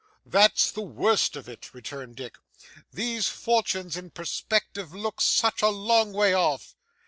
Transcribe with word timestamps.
'That's 0.25 0.71
the 0.71 0.81
worst 0.81 1.35
of 1.35 1.47
it,' 1.47 1.75
returned 1.75 2.15
Dick. 2.15 2.39
'These 2.91 3.27
fortunes 3.27 3.95
in 3.95 4.09
perspective 4.09 4.95
look 4.95 5.21
such 5.21 5.61
a 5.61 5.69
long 5.69 6.11
way 6.11 6.33
off. 6.33 6.75